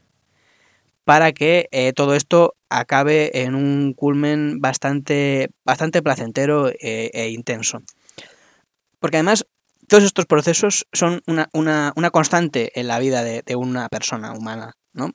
para 1.04 1.34
que 1.34 1.68
todo 1.96 2.16
esto 2.16 2.54
acabe 2.70 3.42
en 3.42 3.56
un 3.56 3.94
culmen 3.94 4.62
bastante, 4.62 5.50
bastante 5.66 6.02
placentero 6.02 6.72
e 6.80 7.30
intenso. 7.32 7.80
Porque 9.02 9.18
además 9.18 9.46
todos 9.90 10.06
estos 10.06 10.26
procesos 10.26 10.88
son 10.94 11.22
una, 11.28 11.50
una, 11.52 11.92
una 11.98 12.12
constante 12.12 12.80
en 12.80 12.88
la 12.88 13.00
vida 13.00 13.24
de, 13.24 13.42
de 13.46 13.58
una 13.58 13.90
persona 13.90 14.32
humana, 14.32 14.78
¿no? 14.94 15.12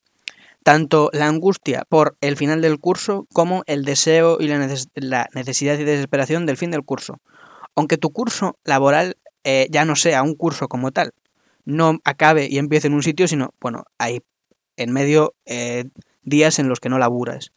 tanto 0.67 1.11
la 1.13 1.29
angustia 1.29 1.85
por 1.89 2.17
el 2.21 2.37
final 2.37 2.61
del 2.61 2.81
curso 2.81 3.29
como 3.33 3.63
el 3.67 3.85
deseo 3.85 4.39
y 4.41 4.49
la, 4.49 5.29
necesidad 5.33 5.79
y 5.79 5.85
desesperación 5.85 6.45
del 6.45 6.57
fin 6.57 6.73
del 6.73 6.83
curso. 6.83 7.21
Aunque 7.77 7.99
tu 7.99 8.11
curso 8.11 8.59
laboral 8.65 9.17
eh, 9.45 9.69
ya 9.71 9.85
no 9.85 9.95
sea 9.95 10.25
un 10.25 10.35
curso 10.35 10.67
como 10.67 10.91
tal, 10.91 11.13
no 11.65 12.01
acabe 12.03 12.49
y 12.51 12.59
empiece 12.59 12.89
en 12.89 12.95
un 12.95 13.05
sitio, 13.05 13.29
sino, 13.29 13.55
bueno, 13.61 13.85
hay 13.97 14.23
en 14.77 14.93
medio 14.93 15.37
eh, 15.45 15.85
días 16.25 16.59
en 16.59 16.69
los 16.69 16.81
que 16.81 16.89
no 16.89 16.99
laburas. 16.99 17.53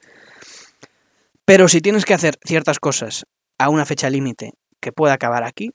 Pero 1.45 1.67
si 1.67 1.81
tienes 1.81 2.05
que 2.05 2.13
hacer 2.13 2.37
ciertas 2.43 2.77
cosas 2.77 3.25
a 3.57 3.69
una 3.69 3.85
fecha 3.87 4.11
límite 4.11 4.53
que 4.79 4.91
pueda 4.91 5.13
acabar 5.13 5.45
aquí, 5.45 5.71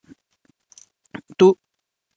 tú 1.37 1.59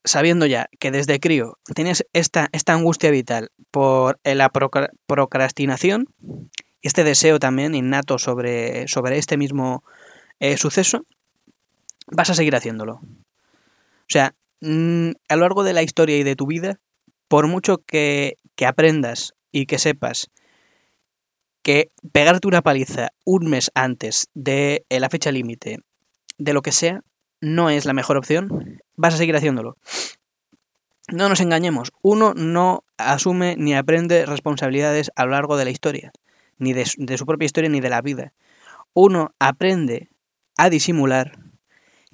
sabiendo 0.03 0.45
ya 0.45 0.69
que 0.79 0.91
desde 0.91 1.19
crío 1.19 1.57
tienes 1.75 2.05
esta, 2.13 2.47
esta 2.51 2.73
angustia 2.73 3.11
vital 3.11 3.49
por 3.71 4.19
la 4.23 4.49
procrastinación, 5.07 6.05
este 6.81 7.03
deseo 7.03 7.39
también 7.39 7.75
innato 7.75 8.17
sobre, 8.17 8.87
sobre 8.87 9.17
este 9.17 9.37
mismo 9.37 9.83
eh, 10.39 10.57
suceso, 10.57 11.05
vas 12.07 12.29
a 12.29 12.35
seguir 12.35 12.55
haciéndolo. 12.55 12.95
O 12.95 14.09
sea, 14.09 14.33
mm, 14.61 15.11
a 15.27 15.35
lo 15.35 15.41
largo 15.41 15.63
de 15.63 15.73
la 15.73 15.83
historia 15.83 16.17
y 16.17 16.23
de 16.23 16.35
tu 16.35 16.47
vida, 16.47 16.79
por 17.27 17.47
mucho 17.47 17.79
que, 17.85 18.37
que 18.55 18.65
aprendas 18.65 19.33
y 19.51 19.65
que 19.65 19.79
sepas 19.79 20.29
que 21.61 21.91
pegarte 22.13 22.47
una 22.47 22.61
paliza 22.61 23.09
un 23.25 23.49
mes 23.49 23.71
antes 23.75 24.29
de 24.33 24.85
eh, 24.87 24.99
la 25.01 25.09
fecha 25.09 25.33
límite, 25.33 25.79
de 26.37 26.53
lo 26.53 26.61
que 26.61 26.71
sea, 26.71 27.01
no 27.41 27.69
es 27.69 27.85
la 27.85 27.93
mejor 27.93 28.15
opción, 28.15 28.79
vas 28.97 29.13
a 29.13 29.17
seguir 29.17 29.35
haciéndolo. 29.35 29.77
No 31.09 31.29
nos 31.29 31.39
engañemos, 31.39 31.93
uno 32.01 32.33
no 32.35 32.83
asume 32.97 33.55
ni 33.57 33.73
aprende 33.73 34.25
responsabilidades 34.25 35.09
a 35.15 35.23
lo 35.23 35.31
largo 35.31 35.55
de 35.55 35.63
la 35.63 35.71
historia, 35.71 36.11
ni 36.57 36.73
de 36.73 36.85
su, 36.85 37.25
propia 37.25 37.45
historia 37.45 37.69
ni 37.69 37.79
de 37.79 37.89
la 37.89 38.01
vida. 38.01 38.33
Uno 38.93 39.31
aprende 39.39 40.09
a 40.57 40.69
disimular 40.69 41.39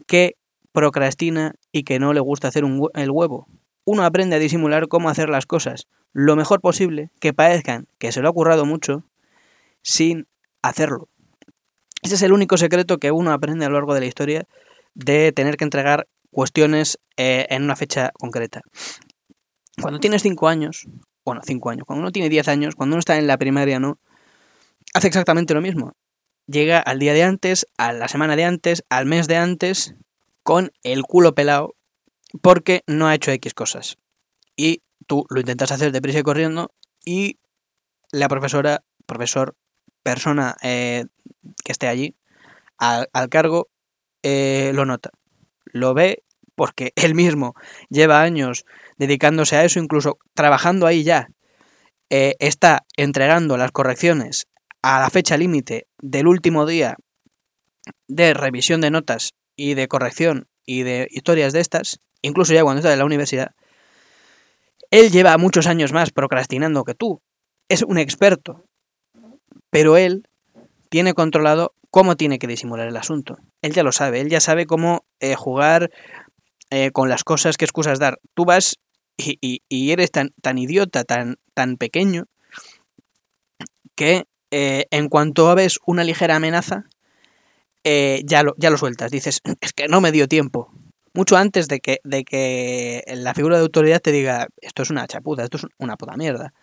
que 0.06 0.36
procrastina 0.72 1.56
y 1.72 1.84
que 1.84 1.98
no 1.98 2.14
le 2.14 2.20
gusta 2.20 2.50
hacer 2.50 2.64
el 2.94 3.12
huevo. 3.12 3.48
Uno 3.86 4.06
aprende 4.06 4.36
a 4.36 4.40
disimular 4.40 4.88
cómo 4.88 5.10
hacer 5.10 5.30
las 5.30 5.48
cosas 5.48 5.88
lo 6.12 6.36
mejor 6.36 6.62
posible, 6.62 7.10
que 7.20 7.34
parezcan 7.34 7.88
que 7.98 8.12
se 8.12 8.22
lo 8.22 8.30
ha 8.30 8.34
currado 8.34 8.66
mucho, 8.66 9.04
sin 9.82 10.28
hacerlo. 10.62 11.10
Ese 12.04 12.16
es 12.16 12.22
el 12.22 12.34
único 12.34 12.58
secreto 12.58 13.00
que 13.00 13.12
uno 13.12 13.32
aprende 13.32 13.66
a 13.66 13.70
lo 13.70 13.76
largo 13.76 13.96
de 13.96 14.02
la 14.02 14.06
historia 14.06 14.46
de 14.94 15.32
tener 15.32 15.58
que 15.58 15.64
entregar 15.64 16.08
cuestiones 16.34 17.00
eh, 17.16 17.48
en 17.50 17.64
una 17.64 17.76
fecha 17.76 18.12
concreta. 18.14 18.62
Cuando 19.82 20.00
tienes 20.00 20.24
5 20.24 20.48
años, 20.48 20.88
bueno, 21.24 21.42
5 21.46 21.70
años, 21.70 21.86
cuando 21.86 22.02
uno 22.02 22.12
tiene 22.12 22.30
10 22.30 22.48
años, 22.50 22.76
cuando 22.76 22.96
uno 22.96 23.00
está 23.00 23.18
en 23.18 23.28
la 23.28 23.38
primaria, 23.38 23.80
¿no? 23.80 24.00
Hace 24.94 25.08
exactamente 25.08 25.54
lo 25.54 25.62
mismo. 25.62 25.94
Llega 26.48 26.80
al 26.80 27.00
día 27.00 27.14
de 27.14 27.24
antes, 27.24 27.68
a 27.78 27.94
la 27.94 28.08
semana 28.08 28.36
de 28.36 28.44
antes, 28.44 28.84
al 28.90 29.06
mes 29.06 29.28
de 29.28 29.38
antes, 29.38 29.96
con 30.44 30.72
el 30.84 31.04
culo 31.04 31.34
pelado, 31.34 31.76
porque 32.42 32.82
no 32.86 33.08
ha 33.08 33.16
hecho 33.16 33.32
X 33.32 33.54
cosas. 33.54 33.98
Y 34.58 34.84
tú 35.08 35.26
lo 35.30 35.40
intentas 35.40 35.72
hacer 35.72 35.92
deprisa 35.92 36.20
y 36.20 36.24
corriendo, 36.24 36.72
y 37.06 37.40
la 38.12 38.28
profesora, 38.28 38.84
profesor, 39.06 39.56
persona 40.04 40.56
eh, 40.62 41.06
que 41.64 41.72
esté 41.72 41.88
allí, 41.88 42.16
al, 42.78 43.10
al 43.14 43.30
cargo, 43.30 43.70
eh, 44.22 44.72
lo 44.74 44.86
nota. 44.86 45.12
Lo 45.66 45.94
ve 45.94 46.24
porque 46.56 46.92
él 46.96 47.16
mismo 47.16 47.56
lleva 47.90 48.22
años 48.22 48.66
dedicándose 48.98 49.56
a 49.56 49.64
eso, 49.64 49.80
incluso 49.80 50.18
trabajando 50.34 50.88
ahí 50.88 51.04
ya. 51.04 51.30
Eh, 52.10 52.36
está 52.40 52.86
entregando 52.96 53.58
las 53.58 53.72
correcciones 53.72 54.48
a 54.84 55.00
la 55.00 55.10
fecha 55.10 55.38
límite 55.38 55.88
del 56.00 56.28
último 56.28 56.66
día 56.66 56.96
de 58.08 58.34
revisión 58.34 58.82
de 58.82 58.92
notas 58.92 59.34
y 59.56 59.74
de 59.74 59.88
corrección 59.88 60.48
y 60.66 60.84
de 60.84 61.08
historias 61.10 61.54
de 61.54 61.62
estas, 61.62 62.00
incluso 62.22 62.54
ya 62.54 62.64
cuando 62.64 62.80
está 62.80 62.94
en 62.94 63.00
la 63.00 63.06
universidad, 63.06 63.56
él 64.92 65.12
lleva 65.12 65.38
muchos 65.38 65.66
años 65.66 65.92
más 65.92 66.12
procrastinando 66.12 66.84
que 66.84 66.94
tú. 66.94 67.22
Es 67.68 67.82
un 67.82 67.98
experto. 67.98 68.64
Pero 69.72 69.98
él 69.98 70.28
tiene 70.94 71.16
controlado 71.16 71.74
cómo 71.90 72.16
tiene 72.16 72.38
que 72.38 72.46
disimular 72.46 72.88
el 72.88 72.98
asunto. 72.98 73.40
Él 73.64 73.74
ya 73.74 73.82
lo 73.82 73.92
sabe, 73.92 74.22
él 74.22 74.30
ya 74.30 74.40
sabe 74.40 74.68
cómo 74.68 75.06
eh, 75.20 75.34
jugar 75.34 75.90
eh, 76.70 76.92
con 76.92 77.10
las 77.10 77.24
cosas, 77.24 77.58
qué 77.58 77.66
excusas 77.66 77.98
dar. 77.98 78.20
Tú 78.36 78.46
vas 78.46 78.78
y, 79.18 79.92
eres 79.92 80.12
tan, 80.12 80.36
tan, 80.44 80.60
idiota, 80.60 81.04
tan, 81.04 81.38
tan 81.56 81.78
pequeño, 81.78 82.26
que 83.96 84.26
eh, 84.52 84.86
en 84.92 85.10
cuanto 85.10 85.56
ves 85.56 85.80
una 85.88 86.04
ligera 86.04 86.36
amenaza, 86.36 86.84
ya, 87.84 88.44
lo, 88.44 88.54
ya 88.60 88.70
lo 88.70 88.78
sueltas. 88.78 89.10
Dices, 89.10 89.42
es 89.62 89.74
que 89.74 89.88
no 89.88 90.00
me 90.00 90.12
dio 90.12 90.28
tiempo. 90.28 90.72
Mucho 91.16 91.38
antes 91.38 91.68
de 91.68 91.80
que, 91.80 92.02
de 92.04 92.24
que 92.24 93.04
la 93.16 93.34
figura 93.34 93.58
de 93.58 93.64
autoridad 93.64 94.00
te 94.00 94.12
diga, 94.12 94.48
esto 94.62 94.84
es 94.84 94.92
una 94.92 95.08
chapuza, 95.08 95.44
esto 95.44 95.58
es 95.58 95.66
una 95.80 95.98
puta 95.98 96.16
mierda. 96.18 96.54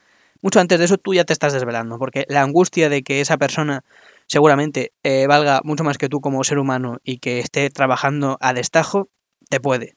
Mucho 0.40 0.60
antes 0.60 0.78
de 0.78 0.84
eso 0.84 0.98
tú 0.98 1.14
ya 1.14 1.24
te 1.24 1.32
estás 1.32 1.52
desvelando, 1.52 1.98
porque 1.98 2.24
la 2.28 2.42
angustia 2.42 2.88
de 2.88 3.02
que 3.02 3.20
esa 3.20 3.36
persona 3.36 3.84
seguramente 4.30 4.92
eh, 5.02 5.26
valga 5.26 5.60
mucho 5.64 5.82
más 5.82 5.98
que 5.98 6.08
tú 6.08 6.20
como 6.20 6.44
ser 6.44 6.60
humano 6.60 6.98
y 7.02 7.18
que 7.18 7.40
esté 7.40 7.68
trabajando 7.68 8.38
a 8.40 8.54
destajo, 8.54 9.08
te 9.48 9.58
puede. 9.58 9.96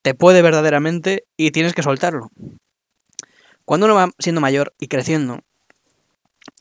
Te 0.00 0.14
puede 0.14 0.40
verdaderamente 0.40 1.26
y 1.36 1.50
tienes 1.50 1.74
que 1.74 1.82
soltarlo. 1.82 2.30
Cuando 3.66 3.84
uno 3.84 3.94
va 3.94 4.08
siendo 4.18 4.40
mayor 4.40 4.72
y 4.78 4.88
creciendo, 4.88 5.40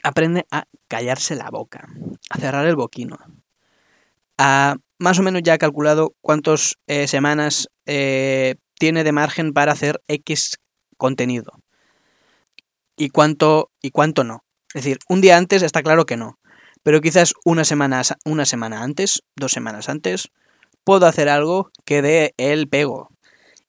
aprende 0.03 0.45
a 0.51 0.65
callarse 0.89 1.35
la 1.35 1.49
boca, 1.49 1.87
a 2.29 2.37
cerrar 2.39 2.67
el 2.67 2.75
boquino, 2.75 3.17
a 4.37 4.75
más 4.99 5.17
o 5.17 5.23
menos 5.23 5.43
ya 5.43 5.53
ha 5.53 5.57
calculado 5.57 6.15
cuántas 6.19 6.75
eh, 6.87 7.07
semanas 7.07 7.69
eh, 7.85 8.55
tiene 8.77 9.05
de 9.05 9.13
margen 9.13 9.53
para 9.53 9.71
hacer 9.71 10.01
X 10.09 10.59
contenido 10.97 11.53
y 12.97 13.09
cuánto 13.09 13.71
y 13.81 13.91
cuánto 13.91 14.25
no. 14.25 14.43
Es 14.73 14.83
decir, 14.83 14.99
un 15.07 15.21
día 15.21 15.37
antes 15.37 15.61
está 15.61 15.83
claro 15.83 16.05
que 16.05 16.17
no, 16.17 16.39
pero 16.83 17.01
quizás 17.01 17.33
una 17.45 17.63
semana, 17.63 18.01
una 18.25 18.45
semana 18.45 18.83
antes, 18.83 19.23
dos 19.35 19.53
semanas 19.53 19.89
antes, 19.89 20.29
puedo 20.83 21.05
hacer 21.05 21.29
algo 21.29 21.71
que 21.85 22.01
dé 22.01 22.33
el 22.37 22.67
pego 22.67 23.09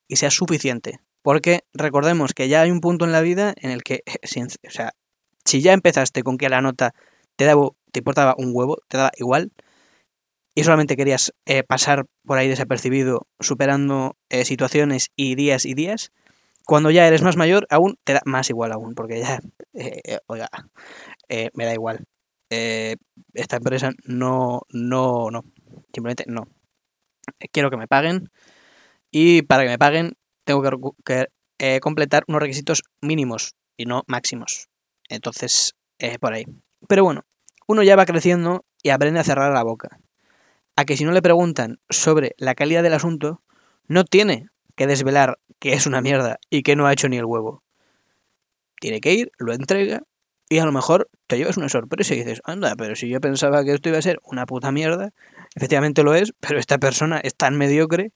y 0.07 0.17
sea 0.17 0.31
suficiente. 0.31 0.99
Porque 1.21 1.63
recordemos 1.73 2.33
que 2.33 2.49
ya 2.49 2.61
hay 2.61 2.71
un 2.71 2.81
punto 2.81 3.05
en 3.05 3.11
la 3.11 3.21
vida 3.21 3.53
en 3.57 3.71
el 3.71 3.83
que, 3.83 4.03
o 4.67 4.69
sea, 4.69 4.91
si 5.43 5.61
ya 5.61 5.73
empezaste 5.73 6.23
con 6.23 6.37
que 6.37 6.49
la 6.49 6.61
nota 6.61 6.93
te, 7.35 7.45
daba, 7.45 7.69
te 7.91 7.99
importaba 7.99 8.35
un 8.37 8.51
huevo, 8.53 8.77
te 8.87 8.97
daba 8.97 9.11
igual, 9.17 9.51
y 10.53 10.63
solamente 10.63 10.95
querías 10.95 11.33
eh, 11.45 11.63
pasar 11.63 12.05
por 12.25 12.37
ahí 12.37 12.47
desapercibido, 12.47 13.27
superando 13.39 14.15
eh, 14.29 14.45
situaciones 14.45 15.11
y 15.15 15.35
días 15.35 15.65
y 15.65 15.73
días, 15.73 16.11
cuando 16.65 16.91
ya 16.91 17.07
eres 17.07 17.21
más 17.21 17.35
mayor, 17.35 17.67
aún 17.69 17.97
te 18.03 18.13
da 18.13 18.21
más 18.25 18.49
igual 18.49 18.71
aún, 18.71 18.95
porque 18.95 19.19
ya, 19.19 19.39
eh, 19.73 20.19
oiga, 20.27 20.49
me 21.53 21.65
da 21.65 21.73
igual. 21.73 22.05
Esta 22.49 23.57
empresa 23.57 23.91
no, 24.05 24.61
no, 24.69 25.29
no, 25.31 25.43
simplemente 25.93 26.25
no. 26.27 26.47
Quiero 27.51 27.69
que 27.69 27.77
me 27.77 27.87
paguen 27.87 28.29
y 29.11 29.41
para 29.43 29.63
que 29.63 29.69
me 29.69 29.79
paguen 29.79 30.13
tengo 30.43 30.61
que, 31.03 31.27
completar 31.81 32.23
unos 32.27 32.41
requisitos 32.41 32.83
mínimos 33.01 33.55
y 33.77 33.85
no 33.85 34.03
máximos. 34.07 34.69
Entonces, 35.09 35.75
por 36.19 36.33
ahí. 36.33 36.45
Pero 36.87 37.03
bueno, 37.03 37.21
uno 37.67 37.83
ya 37.83 37.95
va 37.95 38.05
creciendo 38.05 38.65
y 38.83 38.89
aprende 38.89 39.19
a 39.19 39.23
cerrar 39.23 39.51
la 39.53 39.63
boca. 39.63 39.99
A 40.75 40.85
que 40.85 40.97
si 40.97 41.05
no 41.05 41.11
le 41.11 41.21
preguntan 41.21 41.79
sobre 41.89 42.35
la 42.37 42.53
calidad 42.53 42.83
del 42.83 42.93
asunto, 42.93 43.41
no 43.87 44.03
tiene 44.03 44.49
que 44.75 44.87
desvelar 44.87 45.39
que 45.59 45.73
es 45.73 45.87
una 45.87 46.01
mierda 46.01 46.37
y 46.49 46.63
que 46.63 46.75
no 46.75 46.85
ha 46.85 46.93
hecho 46.93 47.09
ni 47.09 47.17
el 47.17 47.25
huevo. 47.25 47.63
Tiene 48.79 48.99
que 48.99 49.13
ir, 49.13 49.31
lo 49.37 49.53
entrega 49.53 50.03
y 50.49 50.59
a 50.59 50.65
lo 50.65 50.71
mejor 50.71 51.09
te 51.27 51.37
llevas 51.37 51.57
una 51.57 51.69
sorpresa 51.69 52.13
y 52.13 52.17
dices, 52.17 52.41
anda, 52.43 52.75
pero 52.77 52.95
si 52.95 53.09
yo 53.09 53.19
pensaba 53.19 53.63
que 53.63 53.73
esto 53.73 53.89
iba 53.89 53.97
a 53.97 54.03
ser 54.03 54.19
una 54.23 54.45
puta 54.45 54.71
mierda, 54.71 55.11
efectivamente 55.55 56.03
lo 56.03 56.13
es, 56.13 56.33
pero 56.39 56.59
esta 56.59 56.77
persona 56.77 57.19
es 57.19 57.35
tan 57.35 57.57
mediocre 57.57 58.11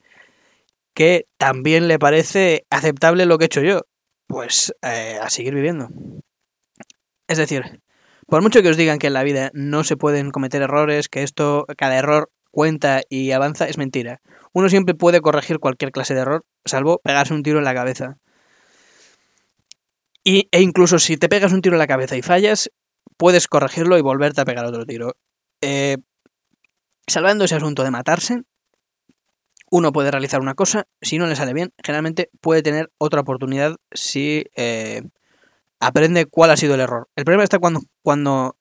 que 0.93 1.25
también 1.37 1.87
le 1.87 1.97
parece 1.99 2.65
aceptable 2.69 3.25
lo 3.25 3.37
que 3.37 3.45
he 3.45 3.47
hecho 3.47 3.61
yo. 3.61 3.81
Pues 4.27 4.75
eh, 4.83 5.17
a 5.19 5.29
seguir 5.29 5.55
viviendo. 5.55 5.89
Es 7.27 7.37
decir, 7.37 7.81
por 8.27 8.43
mucho 8.43 8.61
que 8.61 8.69
os 8.69 8.77
digan 8.77 8.99
que 8.99 9.07
en 9.07 9.13
la 9.13 9.23
vida 9.23 9.49
no 9.53 9.83
se 9.83 9.97
pueden 9.97 10.29
cometer 10.29 10.61
errores, 10.61 11.09
que 11.09 11.23
esto, 11.23 11.65
cada 11.77 11.97
error 11.97 12.29
cuenta 12.51 13.01
y 13.09 13.31
avanza, 13.31 13.67
es 13.67 13.77
mentira. 13.77 14.21
Uno 14.53 14.69
siempre 14.69 14.93
puede 14.93 15.21
corregir 15.21 15.59
cualquier 15.59 15.91
clase 15.91 16.13
de 16.13 16.21
error, 16.21 16.45
salvo 16.65 16.99
pegarse 17.03 17.33
un 17.33 17.43
tiro 17.43 17.57
en 17.59 17.65
la 17.65 17.73
cabeza. 17.73 18.17
Y, 20.29 20.47
e 20.51 20.61
incluso 20.61 20.99
si 20.99 21.17
te 21.17 21.27
pegas 21.27 21.53
un 21.53 21.63
tiro 21.63 21.73
en 21.73 21.79
la 21.79 21.87
cabeza 21.87 22.15
y 22.15 22.21
fallas, 22.21 22.69
puedes 23.17 23.47
corregirlo 23.47 23.97
y 23.97 24.01
volverte 24.01 24.41
a 24.41 24.45
pegar 24.45 24.63
otro 24.63 24.85
tiro. 24.85 25.15
Eh, 25.59 25.97
salvando 27.07 27.45
ese 27.45 27.55
asunto 27.55 27.83
de 27.83 27.89
matarse, 27.89 28.43
uno 29.71 29.91
puede 29.91 30.11
realizar 30.11 30.39
una 30.39 30.53
cosa, 30.53 30.85
si 31.01 31.17
no 31.17 31.25
le 31.25 31.35
sale 31.35 31.55
bien, 31.55 31.73
generalmente 31.83 32.29
puede 32.41 32.61
tener 32.61 32.91
otra 32.99 33.21
oportunidad 33.21 33.77
si 33.91 34.45
eh, 34.55 35.01
aprende 35.79 36.27
cuál 36.27 36.51
ha 36.51 36.57
sido 36.57 36.75
el 36.75 36.81
error. 36.81 37.09
El 37.15 37.25
problema 37.25 37.43
está 37.43 37.57
cuando, 37.57 37.79
cuando 38.03 38.55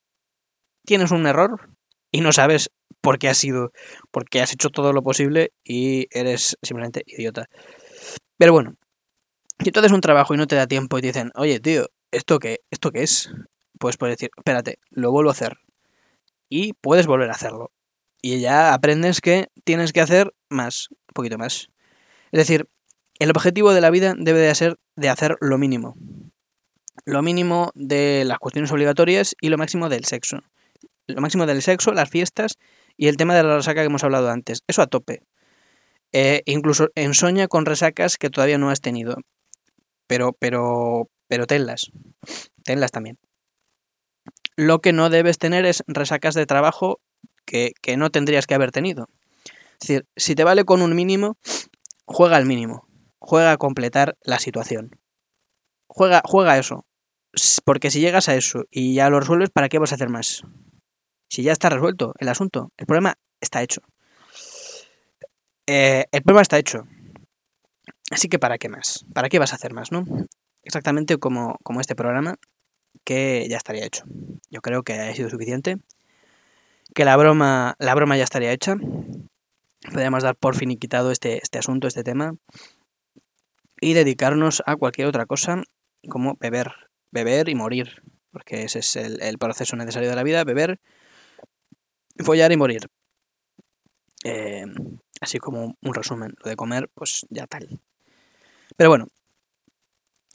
tienes 0.86 1.10
un 1.10 1.26
error 1.26 1.68
y 2.10 2.22
no 2.22 2.32
sabes 2.32 2.70
por 3.02 3.18
qué 3.18 3.28
has 3.28 3.36
sido, 3.36 3.72
porque 4.10 4.40
has 4.40 4.54
hecho 4.54 4.70
todo 4.70 4.94
lo 4.94 5.02
posible 5.02 5.52
y 5.64 6.06
eres 6.12 6.56
simplemente 6.62 7.02
idiota. 7.06 7.50
Pero 8.38 8.54
bueno, 8.54 8.78
si 9.62 9.70
tú 9.70 9.80
haces 9.80 9.92
un 9.92 10.00
trabajo 10.00 10.34
y 10.34 10.36
no 10.36 10.46
te 10.46 10.56
da 10.56 10.66
tiempo 10.66 10.98
y 10.98 11.02
te 11.02 11.08
dicen, 11.08 11.30
oye, 11.34 11.60
tío, 11.60 11.86
¿esto 12.10 12.38
qué, 12.38 12.60
¿esto 12.70 12.90
qué 12.90 13.02
es? 13.02 13.30
Pues 13.78 13.96
puedes 13.96 14.16
decir, 14.16 14.30
espérate, 14.36 14.78
lo 14.90 15.10
vuelvo 15.12 15.30
a 15.30 15.32
hacer. 15.32 15.58
Y 16.48 16.72
puedes 16.74 17.06
volver 17.06 17.30
a 17.30 17.34
hacerlo. 17.34 17.70
Y 18.22 18.40
ya 18.40 18.74
aprendes 18.74 19.20
que 19.20 19.48
tienes 19.64 19.92
que 19.92 20.00
hacer 20.00 20.34
más, 20.48 20.88
un 20.90 21.14
poquito 21.14 21.38
más. 21.38 21.68
Es 22.32 22.38
decir, 22.38 22.68
el 23.18 23.30
objetivo 23.30 23.72
de 23.72 23.80
la 23.80 23.90
vida 23.90 24.14
debe 24.16 24.40
de 24.40 24.54
ser 24.54 24.78
de 24.96 25.08
hacer 25.08 25.36
lo 25.40 25.58
mínimo 25.58 25.94
lo 27.08 27.22
mínimo 27.22 27.70
de 27.74 28.24
las 28.26 28.38
cuestiones 28.38 28.70
obligatorias 28.70 29.34
y 29.40 29.48
lo 29.48 29.56
máximo 29.58 29.88
del 29.88 30.04
sexo. 30.04 30.42
Lo 31.06 31.20
máximo 31.20 31.46
del 31.46 31.62
sexo, 31.62 31.92
las 31.92 32.10
fiestas 32.10 32.58
y 32.96 33.08
el 33.08 33.16
tema 33.16 33.34
de 33.34 33.42
la 33.42 33.56
resaca 33.56 33.80
que 33.80 33.86
hemos 33.86 34.04
hablado 34.04 34.30
antes. 34.30 34.62
Eso 34.66 34.82
a 34.82 34.86
tope. 34.86 35.22
Eh, 36.12 36.42
incluso 36.44 36.88
ensoña 36.94 37.48
con 37.48 37.64
resacas 37.64 38.18
que 38.18 38.28
todavía 38.28 38.58
no 38.58 38.70
has 38.70 38.80
tenido. 38.80 39.16
Pero, 40.08 40.32
pero, 40.32 41.08
pero 41.28 41.46
tenlas. 41.46 41.92
Tenlas 42.64 42.90
también. 42.90 43.18
Lo 44.56 44.80
que 44.80 44.92
no 44.92 45.10
debes 45.10 45.38
tener 45.38 45.64
es 45.64 45.84
resacas 45.86 46.34
de 46.34 46.46
trabajo 46.46 47.00
que, 47.44 47.72
que 47.80 47.96
no 47.96 48.10
tendrías 48.10 48.48
que 48.48 48.54
haber 48.54 48.72
tenido. 48.72 49.08
Es 49.80 49.86
decir, 49.86 50.06
si 50.16 50.34
te 50.34 50.42
vale 50.42 50.64
con 50.64 50.82
un 50.82 50.96
mínimo, 50.96 51.36
juega 52.04 52.36
al 52.36 52.46
mínimo. 52.46 52.88
Juega 53.20 53.52
a 53.52 53.56
completar 53.56 54.16
la 54.22 54.40
situación. 54.40 54.90
Juega, 55.86 56.22
juega 56.24 56.58
eso. 56.58 56.84
Porque 57.64 57.90
si 57.90 58.00
llegas 58.00 58.28
a 58.28 58.34
eso 58.34 58.64
y 58.70 58.94
ya 58.94 59.10
lo 59.10 59.20
resuelves, 59.20 59.50
¿para 59.50 59.68
qué 59.68 59.78
vas 59.78 59.92
a 59.92 59.94
hacer 59.94 60.08
más? 60.08 60.42
Si 61.28 61.42
ya 61.42 61.52
está 61.52 61.68
resuelto 61.68 62.14
el 62.18 62.28
asunto, 62.28 62.72
el 62.76 62.86
problema 62.86 63.18
está 63.40 63.62
hecho. 63.62 63.82
Eh, 65.66 66.06
el 66.10 66.22
problema 66.22 66.42
está 66.42 66.58
hecho. 66.58 66.84
Así 68.10 68.28
que 68.28 68.38
¿para 68.38 68.58
qué 68.58 68.68
más? 68.68 69.04
¿Para 69.12 69.28
qué 69.28 69.38
vas 69.38 69.52
a 69.52 69.56
hacer 69.56 69.72
más, 69.72 69.92
no? 69.92 70.04
Exactamente 70.62 71.18
como, 71.18 71.58
como 71.62 71.80
este 71.80 71.94
programa, 71.94 72.36
que 73.04 73.46
ya 73.48 73.56
estaría 73.56 73.84
hecho. 73.84 74.04
Yo 74.50 74.60
creo 74.60 74.82
que 74.82 74.94
ha 74.94 75.14
sido 75.14 75.30
suficiente. 75.30 75.78
Que 76.94 77.04
la 77.04 77.16
broma, 77.16 77.76
la 77.78 77.94
broma 77.94 78.16
ya 78.16 78.24
estaría 78.24 78.52
hecha. 78.52 78.76
Podríamos 79.92 80.22
dar 80.22 80.36
por 80.36 80.56
finiquitado 80.56 81.10
este, 81.10 81.38
este 81.42 81.58
asunto, 81.58 81.86
este 81.86 82.02
tema. 82.02 82.34
Y 83.80 83.92
dedicarnos 83.92 84.62
a 84.66 84.76
cualquier 84.76 85.06
otra 85.06 85.26
cosa, 85.26 85.62
como 86.08 86.36
beber 86.40 86.88
beber 87.10 87.48
y 87.48 87.54
morir, 87.54 88.02
porque 88.30 88.64
ese 88.64 88.80
es 88.80 88.96
el, 88.96 89.38
proceso 89.38 89.76
necesario 89.76 90.08
de 90.08 90.16
la 90.16 90.22
vida, 90.22 90.44
beber, 90.44 90.80
follar 92.18 92.52
y 92.52 92.56
morir. 92.56 92.88
Eh, 94.24 94.64
así 95.20 95.38
como 95.38 95.76
un 95.80 95.94
resumen, 95.94 96.34
lo 96.42 96.50
de 96.50 96.56
comer, 96.56 96.90
pues 96.94 97.26
ya 97.30 97.46
tal. 97.46 97.80
Pero 98.78 98.90
bueno, 98.90 99.08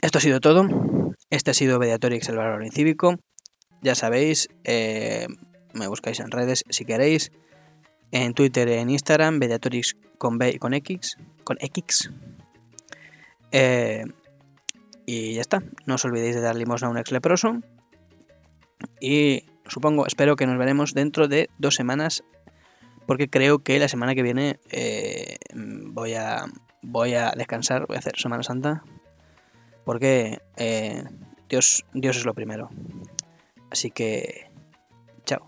esto 0.02 0.18
ha 0.18 0.22
sido 0.22 0.42
todo. 0.42 0.68
Este 1.30 1.52
ha 1.52 1.54
sido 1.54 1.80
Mediatorix, 1.80 2.28
el 2.28 2.36
valor 2.36 2.66
incívico. 2.66 3.16
Ya 3.82 3.96
sabéis, 3.96 4.50
eh, 4.66 5.28
me 5.74 5.88
buscáis 5.88 6.20
en 6.20 6.30
redes 6.30 6.66
si 6.70 6.84
queréis. 6.84 7.32
En 8.12 8.34
Twitter 8.34 8.68
en 8.68 8.90
Instagram, 8.90 9.38
Mediatorix 9.38 9.96
con 10.18 10.40
B 10.40 10.52
y 10.56 10.60
con 10.60 10.74
X. 10.74 11.16
Con 11.46 11.56
X. 11.62 12.12
Eh, 13.54 14.04
y 15.06 15.36
ya 15.36 15.42
está. 15.42 15.64
No 15.86 15.96
os 15.96 16.04
olvidéis 16.04 16.36
de 16.36 16.42
dar 16.42 16.58
limosna 16.58 16.90
a 16.90 16.92
un 16.92 16.98
ex 16.98 17.14
leproso. 17.14 17.62
Y 19.00 19.46
supongo, 19.70 20.06
espero 20.06 20.36
que 20.36 20.48
nos 20.48 20.58
veremos 20.58 20.94
dentro 20.94 21.30
de 21.30 21.50
dos 21.60 21.76
semanas. 21.76 22.26
Porque 23.08 23.30
creo 23.30 23.60
que 23.60 23.80
la 23.80 23.88
semana 23.88 24.16
que 24.16 24.22
viene 24.22 24.60
eh, 24.70 25.38
voy, 25.56 26.16
a, 26.16 26.46
voy 26.84 27.15
a 27.15 27.32
descansar, 27.36 27.88
voy 27.88 27.96
a 27.96 28.00
hacer 28.00 28.13
Semana 28.17 28.43
Santa. 28.43 28.84
Porque 29.84 30.39
eh, 30.56 31.04
Dios, 31.50 31.86
Dios 31.93 32.17
es 32.17 32.26
lo 32.26 32.34
primero. 32.34 32.69
Así 33.72 33.89
que, 33.89 34.50
chao. 35.26 35.43